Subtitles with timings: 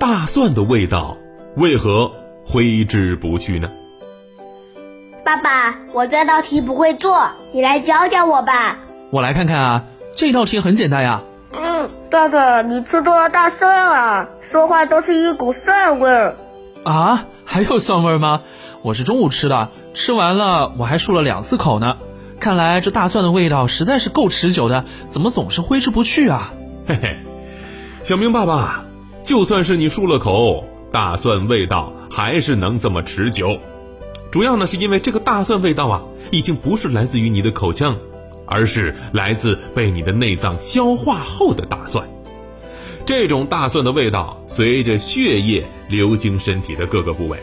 [0.00, 1.18] 大蒜的味道
[1.56, 2.10] 为何
[2.42, 3.70] 挥之不去呢？
[5.22, 8.78] 爸爸，我这道题不会做，你来教教我吧。
[9.10, 9.84] 我来看看啊，
[10.16, 11.20] 这道题很简单呀。
[11.52, 16.34] 嗯，爸爸，你吃多了大蒜啊，说话都是一股蒜味儿。
[16.82, 18.40] 啊，还有蒜味吗？
[18.80, 21.98] 我是中午吃的，吃完了我还漱了两次口呢。
[22.40, 26.54] 看来这大蒜的味道实在是够持久的，怎么总是挥之不去啊？
[26.86, 27.18] 嘿嘿，
[28.02, 28.86] 小明爸爸，
[29.22, 33.58] 就算是你漱了口，大蒜味道还是能这么持久。
[34.30, 37.96] 主要呢是因为这个大蒜味道啊，已经不是来自于你的口腔，
[38.46, 42.08] 而是来自被你的内脏消化后的大蒜。
[43.06, 47.40] 这种大蒜的味道随着血液流经身体的各个部位，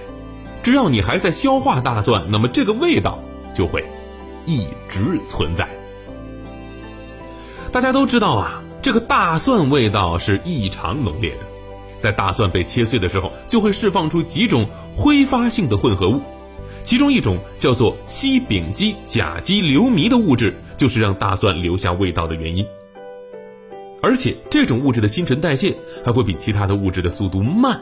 [0.64, 3.20] 只要你还在消化大蒜，那么这个味道
[3.53, 3.84] 就会
[4.45, 5.67] 一直存在。
[7.72, 11.45] 大家都知道啊，这个大蒜味道是异常浓烈的，
[11.98, 16.22] 在大蒜被切碎的时候，就会释放出几种挥发性的混合物。
[16.84, 22.66] 其中一种叫做烯丙基甲基硫醚的物质，就是让大蒜留下味道的原因。
[24.02, 25.75] 而且这种物质的新陈代谢
[26.06, 27.81] 还会比其他的物质的速度慢，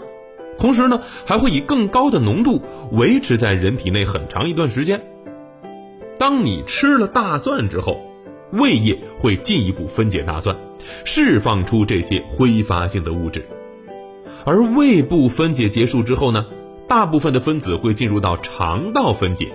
[0.57, 4.99] 同时呢，还会以更高的浓度维持在人体内很长一段时间。
[6.17, 7.99] 当你吃了大蒜之后，
[8.53, 10.55] 胃液会进一步分解大蒜，
[11.03, 13.45] 释放出这些挥发性的物质，
[14.45, 16.45] 而胃部分解结束之后呢？
[16.87, 19.51] 大部分的分子会进入到肠道分解，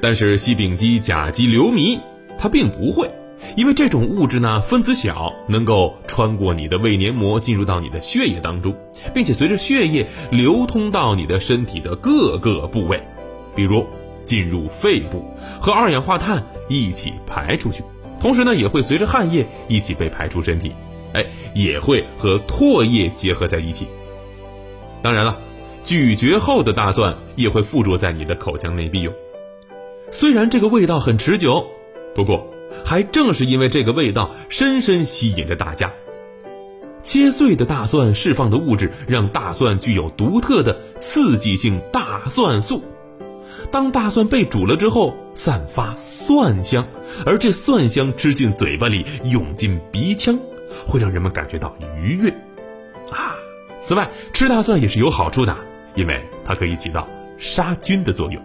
[0.00, 2.00] 但是烯丙基甲基硫醚
[2.38, 3.10] 它并不会，
[3.54, 8.74] 因为这种物质呢分子小，能够穿过你的胃黏膜进入到你的血液当中，
[9.12, 13.02] 并且随着血液流通到你的身体的各个部位，
[13.54, 13.86] 比如
[14.24, 15.22] 进入肺部
[15.60, 17.84] 和二氧化碳一起排出去，
[18.20, 20.72] 同时呢也会随着汗液一起被排出身体，
[21.12, 23.86] 哎，也会和唾液结合在一起。
[25.04, 25.38] 当然了。
[25.84, 29.12] 咀嚼后的大蒜也会附着在你的口腔内壁哟。
[30.10, 31.66] 虽然这个味道很持久，
[32.14, 32.50] 不过
[32.86, 35.92] 还正是因为这个味道深深吸引着大家。
[37.02, 42.82] 切碎的大蒜释放的物质让大蒜具有独特的刺激性大蒜素。
[43.70, 46.86] 当大蒜被煮了之后，散发蒜香，
[47.26, 50.38] 而这蒜香吃进嘴巴里，涌进鼻腔，
[50.88, 52.30] 会让人们感觉到愉悦。
[53.12, 53.36] 啊，
[53.84, 55.54] 此外，吃大蒜也是有好处的。
[55.94, 57.06] 因为它可以起到
[57.38, 58.42] 杀菌的作用。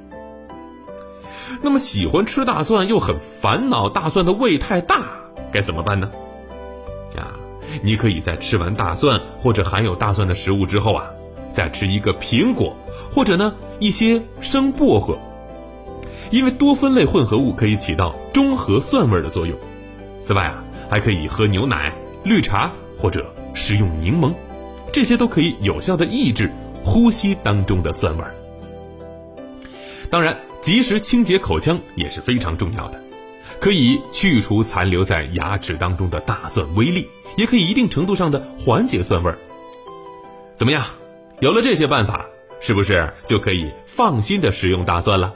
[1.63, 5.01] 那么喜欢吃大蒜又很烦恼大蒜的胃太大，
[5.51, 6.11] 该怎么办呢？
[7.17, 7.33] 啊，
[7.81, 11.05] 你可以在吃完大蒜或者含有大蒜的食物之后啊，
[11.51, 12.77] 再吃一个苹果，
[13.11, 15.17] 或者呢一些生薄荷，
[16.29, 19.57] 因为多酚类混合物可以起到中和蒜味的作用。
[20.23, 21.91] 此外啊，还可以喝牛奶、
[22.23, 24.35] 绿茶或者食用柠檬，
[24.91, 26.49] 这些都可以有效的抑制。
[26.81, 28.33] 呼吸当中的酸味儿，
[30.09, 32.99] 当然，及时清洁口腔也是非常重要的，
[33.59, 39.37] 可以去除残留在牙齿当中的大蒜微粒，也可以一定程度上的缓解酸味儿。
[40.55, 40.83] 怎么样？
[41.41, 42.25] 有了这些办法，
[42.61, 45.31] 是不是就可以放心的食用大蒜了？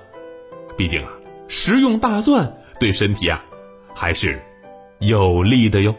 [0.78, 1.12] 毕竟啊，
[1.50, 3.44] 食用大蒜对身体啊，
[3.94, 4.42] 还是
[5.00, 5.94] 有利的哟。